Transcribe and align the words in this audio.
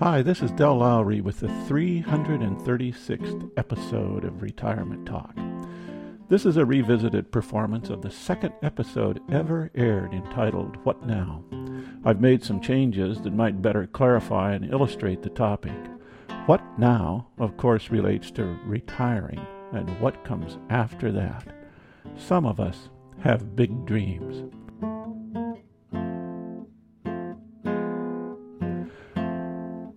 Hi, 0.00 0.22
this 0.22 0.42
is 0.42 0.52
Del 0.52 0.76
Lowry 0.76 1.20
with 1.20 1.40
the 1.40 1.48
336th 1.48 3.50
episode 3.56 4.24
of 4.24 4.42
Retirement 4.42 5.04
Talk. 5.04 5.36
This 6.28 6.46
is 6.46 6.56
a 6.56 6.64
revisited 6.64 7.32
performance 7.32 7.90
of 7.90 8.02
the 8.02 8.10
second 8.12 8.54
episode 8.62 9.20
ever 9.28 9.72
aired 9.74 10.14
entitled 10.14 10.76
What 10.84 11.04
Now? 11.04 11.42
I've 12.04 12.20
made 12.20 12.44
some 12.44 12.60
changes 12.60 13.20
that 13.22 13.34
might 13.34 13.60
better 13.60 13.88
clarify 13.88 14.52
and 14.52 14.72
illustrate 14.72 15.22
the 15.22 15.30
topic. 15.30 15.74
What 16.46 16.62
now, 16.78 17.26
of 17.36 17.56
course, 17.56 17.90
relates 17.90 18.30
to 18.32 18.56
retiring 18.66 19.44
and 19.72 20.00
what 20.00 20.24
comes 20.24 20.58
after 20.70 21.10
that. 21.10 21.44
Some 22.16 22.46
of 22.46 22.60
us 22.60 22.88
have 23.24 23.56
big 23.56 23.84
dreams. 23.84 24.44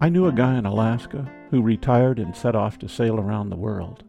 I 0.04 0.10
knew 0.10 0.26
a 0.26 0.32
guy 0.32 0.58
in 0.58 0.66
Alaska 0.66 1.32
who 1.52 1.62
retired 1.62 2.18
and 2.18 2.36
set 2.36 2.56
off 2.56 2.80
to 2.80 2.90
sail 2.90 3.20
around 3.20 3.52
the 3.52 3.56
world. 3.56 4.04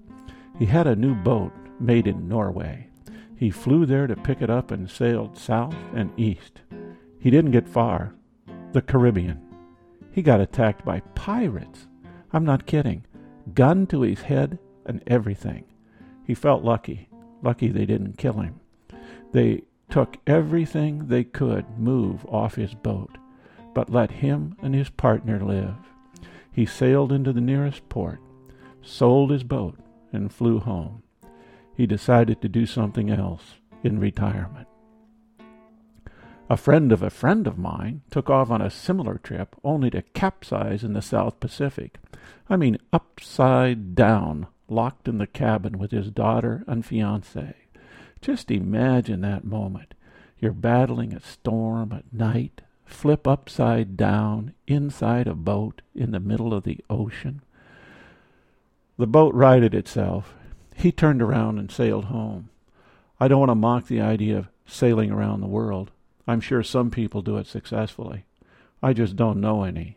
He 0.59 0.65
had 0.65 0.87
a 0.87 0.97
new 0.97 1.15
boat 1.15 1.53
made 1.79 2.07
in 2.07 2.27
Norway. 2.27 2.89
He 3.37 3.51
flew 3.51 3.85
there 3.85 4.07
to 4.07 4.17
pick 4.17 4.41
it 4.41 4.49
up 4.49 4.71
and 4.71 4.91
sailed 4.91 5.37
south 5.37 5.75
and 5.95 6.11
east. 6.19 6.63
He 7.19 7.29
didn't 7.29 7.51
get 7.51 7.69
far. 7.69 8.15
The 8.73 8.81
Caribbean. 8.81 9.43
He 10.13 10.23
got 10.23 10.41
attacked 10.41 10.83
by 10.83 11.01
pirates. 11.15 11.89
I'm 12.33 12.47
not 12.47 12.65
kidding. 12.65 13.05
Gun 13.53 13.87
to 13.89 14.01
his 14.01 14.23
head 14.23 14.59
and 14.87 15.03
everything. 15.07 15.65
He 16.27 16.33
felt 16.33 16.65
lucky. 16.65 17.11
Lucky 17.43 17.69
they 17.69 17.85
didn't 17.85 18.17
kill 18.17 18.41
him. 18.41 18.61
They 19.33 19.65
took 19.91 20.17
everything 20.27 21.09
they 21.09 21.25
could 21.25 21.79
move 21.79 22.25
off 22.25 22.55
his 22.55 22.73
boat 22.73 23.19
but 23.75 23.91
let 23.91 24.11
him 24.11 24.57
and 24.63 24.75
his 24.75 24.91
partner 24.91 25.41
live. 25.41 25.75
He 26.53 26.67
sailed 26.67 27.13
into 27.13 27.33
the 27.33 27.41
nearest 27.41 27.89
port, 27.89 28.21
sold 28.83 29.31
his 29.31 29.43
boat, 29.43 29.79
and 30.13 30.33
flew 30.33 30.59
home. 30.59 31.03
He 31.75 31.87
decided 31.87 32.43
to 32.43 32.49
do 32.49 32.67
something 32.67 33.11
else 33.11 33.55
in 33.83 33.99
retirement. 33.99 34.69
A 36.51 36.57
friend 36.59 36.93
of 36.93 37.03
a 37.03 37.09
friend 37.09 37.47
of 37.47 37.57
mine 37.57 38.03
took 38.11 38.29
off 38.29 38.51
on 38.51 38.61
a 38.61 38.69
similar 38.69 39.17
trip 39.17 39.57
only 39.65 39.89
to 39.91 40.03
capsize 40.03 40.85
in 40.85 40.93
the 40.93 41.01
South 41.01 41.41
Pacific. 41.41 41.99
I 42.51 42.57
mean, 42.57 42.77
upside 42.93 43.95
down, 43.95 44.49
locked 44.69 45.09
in 45.09 45.17
the 45.17 45.27
cabin 45.27 45.79
with 45.79 45.93
his 45.93 46.11
daughter 46.11 46.63
and 46.67 46.85
fiance. 46.85 47.55
Just 48.21 48.51
imagine 48.51 49.23
that 49.23 49.45
moment. 49.45 49.95
You're 50.39 50.53
battling 50.53 51.15
a 51.15 51.21
storm 51.21 51.93
at 51.93 52.13
night, 52.13 52.61
flip 52.93 53.27
upside 53.27 53.97
down 53.97 54.55
inside 54.67 55.27
a 55.27 55.35
boat 55.35 55.83
in 55.95 56.11
the 56.11 56.21
middle 56.21 56.53
of 56.55 56.65
the 56.65 56.79
ocean. 56.89 57.43
The 58.99 59.07
boat 59.07 59.35
righted 59.35 59.75
itself. 59.75 60.35
He 60.75 60.93
turned 60.93 61.23
around 61.23 61.59
and 61.59 61.71
sailed 61.71 62.07
home. 62.07 62.51
I 63.19 63.29
don't 63.29 63.41
want 63.41 63.51
to 63.51 63.55
mock 63.55 63.87
the 63.87 64.01
idea 64.01 64.39
of 64.39 64.49
sailing 64.67 65.11
around 65.11 65.41
the 65.41 65.47
world. 65.47 65.91
I'm 66.27 66.41
sure 66.41 66.63
some 66.63 66.91
people 66.91 67.23
do 67.23 67.37
it 67.37 67.47
successfully. 67.47 68.25
I 68.83 68.93
just 68.93 69.17
don't 69.17 69.41
know 69.41 69.65
any. 69.65 69.97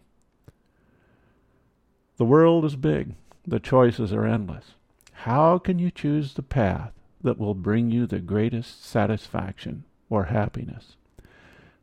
The 2.17 2.25
world 2.25 2.65
is 2.65 2.75
big. 2.75 3.15
The 3.45 3.59
choices 3.59 4.13
are 4.13 4.25
endless. 4.25 4.73
How 5.11 5.57
can 5.57 5.79
you 5.79 5.91
choose 5.91 6.33
the 6.33 6.43
path 6.43 6.93
that 7.21 7.37
will 7.37 7.55
bring 7.55 7.91
you 7.91 8.05
the 8.05 8.19
greatest 8.19 8.85
satisfaction 8.85 9.83
or 10.09 10.25
happiness? 10.25 10.95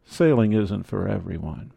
Sailing 0.05 0.53
isn't 0.53 0.85
for 0.85 1.09
everyone. 1.09 1.73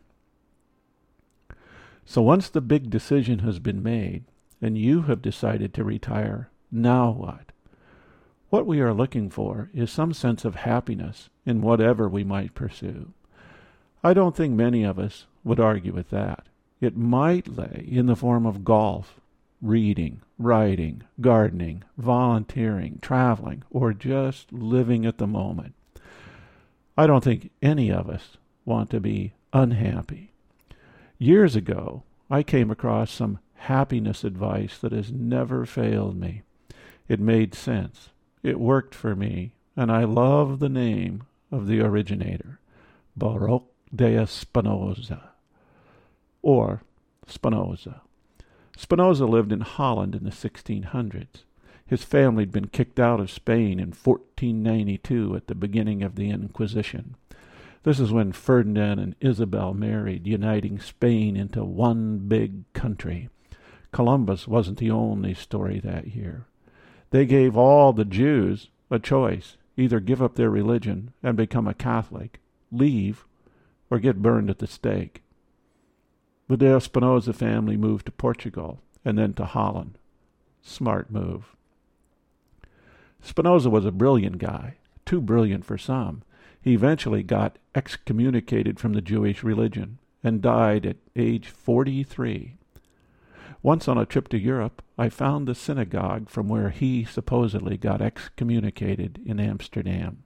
So 2.06 2.22
once 2.22 2.50
the 2.50 2.62
big 2.62 2.90
decision 2.90 3.40
has 3.40 3.60
been 3.60 3.82
made 3.82 4.26
and 4.62 4.78
you 4.78 5.04
have 5.04 5.22
decided 5.22 5.74
to 5.74 5.84
retire, 5.84 6.50
now 6.72 7.12
what? 7.12 7.52
What 8.50 8.66
we 8.66 8.80
are 8.80 8.94
looking 8.94 9.30
for 9.30 9.70
is 9.74 9.92
some 9.92 10.14
sense 10.14 10.46
of 10.46 10.56
happiness 10.56 11.30
in 11.46 11.62
whatever 11.62 12.08
we 12.08 12.24
might 12.24 12.54
pursue. 12.54 13.12
I 14.04 14.14
don't 14.14 14.36
think 14.36 14.54
many 14.54 14.84
of 14.84 15.00
us 15.00 15.26
would 15.44 15.60
argue 15.60 15.94
with 15.94 16.10
that. 16.12 16.48
It 16.80 16.96
might 16.96 17.48
lay 17.48 17.88
in 17.90 18.06
the 18.06 18.16
form 18.16 18.46
of 18.46 18.64
golf, 18.64 19.20
reading, 19.62 20.22
writing, 20.38 21.04
gardening, 21.20 21.84
volunteering, 21.98 23.00
traveling, 23.02 23.64
or 23.72 23.94
just 23.94 24.54
living 24.54 25.06
at 25.06 25.18
the 25.18 25.28
moment. 25.28 25.74
I 26.98 27.08
don't 27.08 27.24
think 27.24 27.52
any 27.62 27.92
of 27.92 28.10
us 28.10 28.38
want 28.64 28.90
to 28.92 29.00
be 29.00 29.34
unhappy. 29.52 30.32
Years 31.18 31.56
ago, 31.56 32.04
I 32.30 32.42
came 32.42 32.72
across 32.72 33.12
some 33.12 33.40
happiness 33.56 34.24
advice 34.24 34.78
that 34.78 34.92
has 34.92 35.12
never 35.12 35.66
failed 35.66 36.18
me. 36.18 36.44
It 37.08 37.20
made 37.20 37.54
sense. 37.54 38.10
It 38.44 38.60
worked 38.60 38.96
for 38.96 39.16
me, 39.16 39.54
and 39.76 39.92
I 39.92 40.04
love 40.06 40.60
the 40.60 40.70
name 40.70 41.24
of 41.52 41.68
the 41.68 41.82
originator, 41.82 42.60
Baruch 43.16 43.64
de 43.94 44.26
Spinoza, 44.26 45.32
or 46.42 46.82
Spinoza. 47.28 48.02
Spinoza 48.78 49.26
lived 49.26 49.52
in 49.52 49.62
Holland 49.62 50.16
in 50.16 50.24
the 50.24 50.32
1600s. 50.32 51.44
His 51.88 52.04
family 52.04 52.42
had 52.42 52.52
been 52.52 52.68
kicked 52.68 53.00
out 53.00 53.20
of 53.20 53.30
Spain 53.30 53.80
in 53.80 53.90
1492 53.90 55.36
at 55.36 55.46
the 55.46 55.54
beginning 55.54 56.02
of 56.02 56.16
the 56.16 56.32
Inquisition. 56.32 57.16
This 57.84 58.00
is 58.00 58.12
when 58.12 58.32
Ferdinand 58.32 58.98
and 58.98 59.16
Isabel 59.22 59.76
married, 59.76 60.26
uniting 60.26 60.80
Spain 60.80 61.38
into 61.38 61.64
one 61.64 62.28
big 62.28 62.72
country. 62.74 63.30
Columbus 63.92 64.48
wasn't 64.48 64.80
the 64.80 64.90
only 64.90 65.36
story 65.36 65.80
that 65.80 66.16
year. 66.16 66.48
They 67.12 67.28
gave 67.28 67.56
all 67.56 67.94
the 67.94 68.04
Jews 68.04 68.70
a 68.90 68.98
choice 68.98 69.58
either 69.78 70.00
give 70.00 70.22
up 70.24 70.36
their 70.36 70.50
religion 70.50 71.14
and 71.22 71.38
become 71.38 71.68
a 71.68 71.74
Catholic, 71.74 72.40
leave, 72.72 73.26
or 73.92 74.00
get 74.00 74.22
burned 74.22 74.50
at 74.50 74.58
the 74.58 74.68
stake. 74.68 75.22
The 76.48 76.58
De 76.58 76.82
Spinoza 76.82 77.34
family 77.34 77.78
moved 77.78 78.08
to 78.08 78.12
Portugal 78.12 78.82
and 79.04 79.18
then 79.18 79.34
to 79.34 79.46
Holland. 79.46 79.98
Smart 80.64 81.12
move. 81.12 81.55
Spinoza 83.26 83.72
was 83.72 83.86
a 83.86 83.92
brilliant 83.92 84.38
guy, 84.38 84.76
too 85.04 85.20
brilliant 85.20 85.66
for 85.66 85.80
some. 85.80 86.22
He 86.62 86.74
eventually 86.74 87.24
got 87.24 87.58
excommunicated 87.74 88.80
from 88.80 88.94
the 88.94 89.02
Jewish 89.02 89.44
religion 89.44 89.98
and 90.24 90.44
died 90.44 90.86
at 90.86 90.98
age 91.16 91.50
43. 91.50 92.56
Once 93.64 93.88
on 93.88 93.98
a 93.98 94.06
trip 94.06 94.28
to 94.28 94.38
Europe, 94.38 94.84
I 94.96 95.10
found 95.10 95.48
the 95.48 95.56
synagogue 95.56 96.30
from 96.30 96.48
where 96.48 96.70
he 96.70 97.04
supposedly 97.04 97.78
got 97.78 98.00
excommunicated 98.00 99.20
in 99.26 99.40
Amsterdam. 99.40 100.24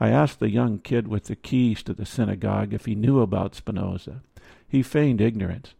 I 0.00 0.08
asked 0.08 0.40
the 0.40 0.50
young 0.50 0.80
kid 0.80 1.06
with 1.06 1.26
the 1.26 1.36
keys 1.36 1.84
to 1.84 1.94
the 1.94 2.04
synagogue 2.04 2.74
if 2.74 2.86
he 2.86 2.96
knew 2.96 3.20
about 3.20 3.54
Spinoza. 3.54 4.22
He 4.66 4.82
feigned 4.82 5.20
ignorance. 5.20 5.74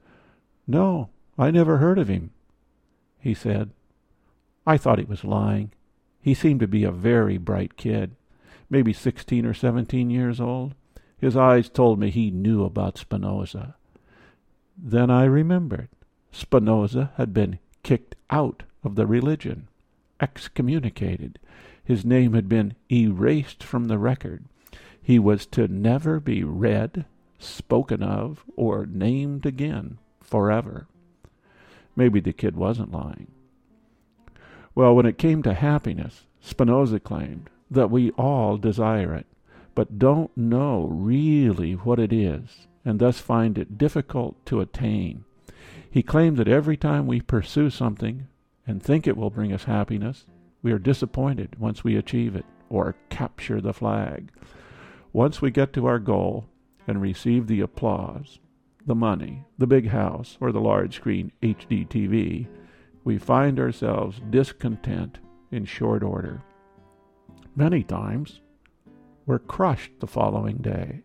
No, 0.69 1.11
I 1.37 1.51
never 1.51 1.79
heard 1.79 1.99
of 1.99 2.07
him, 2.07 2.31
he 3.19 3.35
said. 3.35 3.71
I 4.65 4.77
thought 4.77 5.01
he 5.01 5.05
was 5.05 5.25
lying. 5.25 5.73
He 6.25 6.33
seemed 6.33 6.61
to 6.61 6.67
be 6.67 6.85
a 6.85 6.91
very 6.91 7.37
bright 7.37 7.77
kid, 7.77 8.17
maybe 8.71 8.95
sixteen 8.95 9.45
or 9.45 9.53
seventeen 9.53 10.09
years 10.09 10.41
old. 10.41 10.75
His 11.19 11.37
eyes 11.37 11.69
told 11.69 11.99
me 11.99 12.09
he 12.09 12.31
knew 12.31 12.65
about 12.65 12.97
Spinoza. 12.97 13.77
Then 14.75 15.11
I 15.11 15.25
remembered. 15.25 15.91
Spinoza 16.33 17.13
had 17.19 17.35
been 17.35 17.59
kicked 17.83 18.15
out 18.31 18.63
of 18.83 18.95
the 18.95 19.07
religion, 19.07 19.69
excommunicated. 20.19 21.39
His 21.85 22.07
name 22.07 22.33
had 22.33 22.49
been 22.49 22.75
erased 22.91 23.63
from 23.63 23.89
the 23.89 23.99
record. 23.99 24.47
He 25.03 25.19
was 25.19 25.45
to 25.49 25.69
never 25.69 26.21
be 26.21 26.43
read, 26.43 27.05
spoken 27.39 28.03
of, 28.03 28.45
or 28.57 28.87
named 28.87 29.45
again 29.45 29.99
forever. 30.23 30.87
Maybe 31.95 32.21
the 32.21 32.33
kid 32.33 32.57
wasn't 32.57 32.93
lying. 32.93 33.31
Well, 34.75 34.95
when 34.97 35.07
it 35.07 35.19
came 35.19 35.43
to 35.45 35.55
happiness, 35.55 36.27
Spinoza 36.41 36.99
claimed 36.99 37.49
that 37.71 37.91
we 37.91 38.11
all 38.13 38.57
desire 38.57 39.15
it, 39.15 39.27
but 39.75 39.99
don't 39.99 40.37
know 40.37 40.89
really 40.91 41.73
what 41.73 41.99
it 41.99 42.13
is, 42.13 42.67
and 42.85 42.99
thus 42.99 43.21
find 43.21 43.57
it 43.57 43.79
difficult 43.79 44.45
to 44.47 44.61
attain. 44.61 45.25
He 45.89 46.03
claimed 46.03 46.37
that 46.39 46.49
every 46.49 46.77
time 46.77 47.07
we 47.07 47.21
pursue 47.21 47.71
something 47.71 48.27
and 48.67 48.83
think 48.83 49.07
it 49.07 49.17
will 49.17 49.31
bring 49.31 49.53
us 49.53 49.65
happiness, 49.65 50.25
we 50.63 50.73
are 50.73 50.79
disappointed 50.79 51.59
once 51.59 51.85
we 51.85 51.97
achieve 51.97 52.35
it 52.35 52.45
or 52.69 52.97
capture 53.11 53.61
the 53.61 53.73
flag. 53.73 54.31
Once 55.13 55.41
we 55.41 55.51
get 55.51 55.73
to 55.73 55.87
our 55.87 56.01
goal 56.01 56.47
and 56.89 57.01
receive 57.01 57.47
the 57.47 57.61
applause, 57.61 58.41
the 58.85 58.95
money, 58.95 59.45
the 59.57 59.67
big 59.67 59.89
house, 59.89 60.37
or 60.41 60.51
the 60.51 60.61
large 60.61 60.97
screen 60.97 61.31
HD 61.43 61.87
TV, 61.89 62.49
we 63.05 63.19
find 63.19 63.61
ourselves 63.61 64.21
discontent 64.31 65.19
in 65.51 65.65
short 65.65 66.03
order. 66.03 66.43
Many 67.55 67.83
times, 67.85 68.41
we're 69.27 69.39
crushed 69.39 69.93
the 70.01 70.07
following 70.07 70.57
day. 70.57 71.03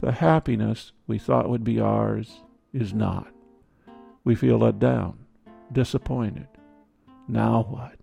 The 0.00 0.12
happiness 0.12 0.92
we 1.06 1.18
thought 1.18 1.48
would 1.48 1.64
be 1.64 1.80
ours 1.80 2.40
is 2.72 2.92
not. 2.92 3.28
we 4.24 4.34
feel 4.34 4.58
let 4.58 4.78
down, 4.78 5.18
disappointed. 5.72 6.46
Now 7.28 7.66
what? 7.68 7.94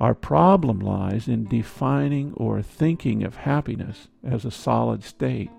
Our 0.00 0.14
problem 0.14 0.80
lies 0.80 1.28
in 1.28 1.46
defining 1.46 2.32
or 2.34 2.62
thinking 2.62 3.22
of 3.24 3.36
happiness 3.36 4.08
as 4.24 4.44
a 4.44 4.50
solid 4.50 5.04
state 5.04 5.50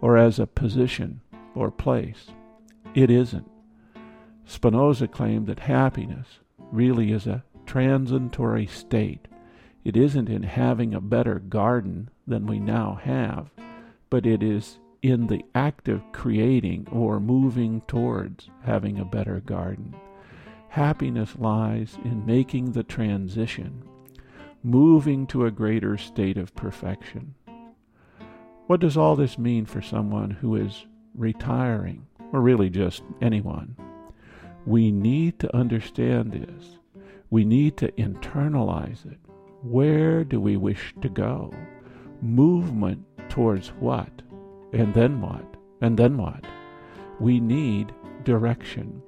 or 0.00 0.16
as 0.16 0.38
a 0.38 0.46
position 0.46 1.20
or 1.54 1.70
place. 1.70 2.28
It 2.94 3.10
isn't. 3.10 3.48
Spinoza 4.48 5.06
claimed 5.06 5.46
that 5.46 5.60
happiness 5.60 6.40
really 6.72 7.12
is 7.12 7.26
a 7.26 7.44
transitory 7.66 8.66
state. 8.66 9.28
It 9.84 9.94
isn't 9.94 10.30
in 10.30 10.42
having 10.42 10.94
a 10.94 11.02
better 11.02 11.38
garden 11.38 12.08
than 12.26 12.46
we 12.46 12.58
now 12.58 12.98
have, 13.02 13.50
but 14.08 14.24
it 14.24 14.42
is 14.42 14.78
in 15.02 15.26
the 15.26 15.44
act 15.54 15.86
of 15.86 16.12
creating 16.12 16.88
or 16.90 17.20
moving 17.20 17.82
towards 17.86 18.48
having 18.64 18.98
a 18.98 19.04
better 19.04 19.40
garden. 19.40 19.94
Happiness 20.70 21.36
lies 21.38 21.98
in 22.02 22.24
making 22.24 22.72
the 22.72 22.82
transition, 22.82 23.82
moving 24.62 25.26
to 25.26 25.44
a 25.44 25.50
greater 25.50 25.98
state 25.98 26.38
of 26.38 26.54
perfection. 26.54 27.34
What 28.66 28.80
does 28.80 28.96
all 28.96 29.14
this 29.14 29.36
mean 29.36 29.66
for 29.66 29.82
someone 29.82 30.30
who 30.30 30.56
is 30.56 30.86
retiring, 31.14 32.06
or 32.32 32.40
really 32.40 32.70
just 32.70 33.02
anyone? 33.20 33.76
We 34.68 34.92
need 34.92 35.38
to 35.38 35.56
understand 35.56 36.32
this. 36.32 36.76
We 37.30 37.46
need 37.46 37.78
to 37.78 37.90
internalize 37.92 39.10
it. 39.10 39.16
Where 39.62 40.24
do 40.24 40.42
we 40.42 40.58
wish 40.58 40.94
to 41.00 41.08
go? 41.08 41.54
Movement 42.20 43.02
towards 43.30 43.68
what? 43.68 44.10
And 44.74 44.92
then 44.92 45.22
what? 45.22 45.56
And 45.80 45.98
then 45.98 46.18
what? 46.18 46.44
We 47.18 47.40
need 47.40 47.94
direction. 48.24 49.00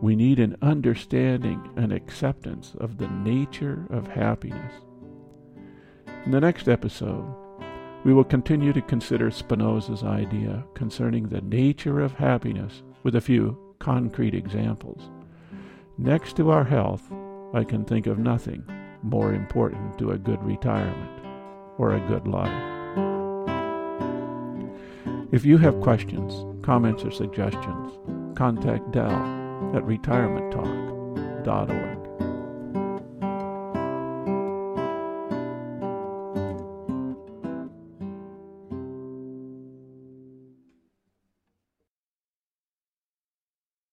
We 0.00 0.14
need 0.14 0.38
an 0.38 0.56
understanding 0.62 1.68
and 1.74 1.92
acceptance 1.92 2.76
of 2.78 2.98
the 2.98 3.08
nature 3.08 3.88
of 3.90 4.06
happiness. 4.06 4.72
In 6.24 6.30
the 6.30 6.40
next 6.40 6.68
episode, 6.68 7.26
we 8.04 8.14
will 8.14 8.22
continue 8.22 8.72
to 8.72 8.82
consider 8.82 9.32
Spinoza's 9.32 10.04
idea 10.04 10.64
concerning 10.74 11.28
the 11.28 11.40
nature 11.40 11.98
of 11.98 12.12
happiness 12.12 12.84
with 13.02 13.16
a 13.16 13.20
few 13.20 13.65
concrete 13.78 14.34
examples. 14.34 15.10
Next 15.98 16.36
to 16.36 16.50
our 16.50 16.64
health, 16.64 17.02
I 17.54 17.64
can 17.64 17.84
think 17.84 18.06
of 18.06 18.18
nothing 18.18 18.64
more 19.02 19.32
important 19.32 19.98
to 19.98 20.10
a 20.10 20.18
good 20.18 20.42
retirement 20.42 21.22
or 21.78 21.94
a 21.94 22.08
good 22.08 22.26
life. 22.26 22.76
If 25.32 25.44
you 25.44 25.58
have 25.58 25.80
questions, 25.80 26.44
comments, 26.64 27.04
or 27.04 27.10
suggestions, 27.10 27.92
contact 28.36 28.92
Del 28.92 29.10
at 29.74 29.82
retirementtalk.org. 29.82 31.95